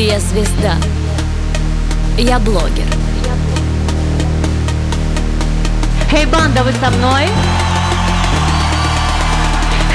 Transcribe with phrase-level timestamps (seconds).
[0.00, 0.76] Я звезда.
[2.16, 2.86] Я блогер.
[6.08, 7.26] Хей, банда, вы со мной?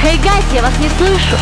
[0.02, 1.38] Хей, гайс, я вас не слышу.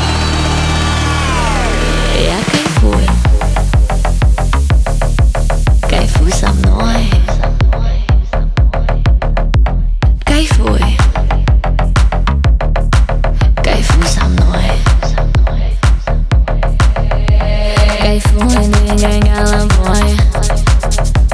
[18.93, 20.19] Двигай головой.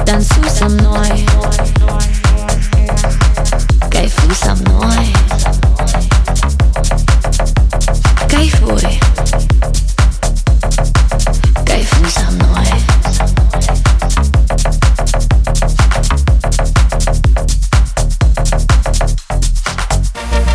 [0.05, 1.27] Танцуй со мной.
[3.91, 5.13] Кайфуй со мной.
[8.29, 8.99] Кайфуй.
[11.65, 12.67] Кайфуй со мной.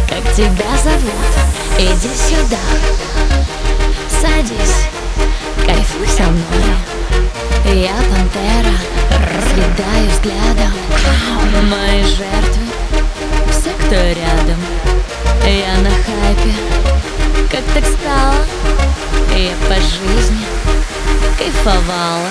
[0.09, 1.35] Как тебя зовут?
[1.79, 2.57] Иди сюда.
[4.23, 4.89] Садись.
[5.67, 6.74] Кайфуй со мной.
[7.75, 8.77] Я пантера.
[9.11, 10.73] Разъедаю взглядом.
[11.69, 12.63] Мои жертвы.
[13.51, 14.61] Все, кто рядом.
[15.45, 16.55] Я на хайпе.
[17.51, 18.47] Как так стало?
[19.37, 20.45] Я по жизни
[21.37, 22.29] кайфовала.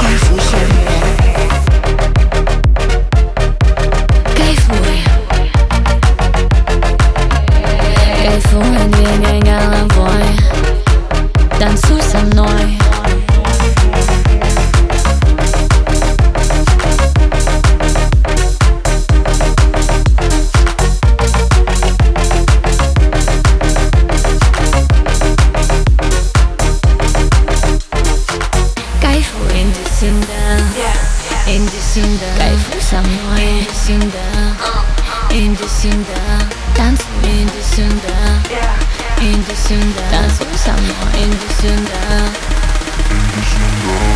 [0.00, 0.81] Кайфуй.
[31.94, 32.26] Иди сюда.
[32.38, 33.60] Кайфуй со мной.
[33.60, 34.56] Иди сюда.
[35.30, 36.48] Иди сюда.
[36.74, 38.40] Танцуй, иди сюда.
[39.20, 40.10] Иди сюда.
[40.10, 41.26] Танцуй со мной.
[41.26, 42.30] Иди сюда.
[43.84, 44.11] Yeah.